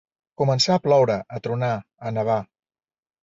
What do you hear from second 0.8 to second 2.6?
ploure, a tronar, a nevar.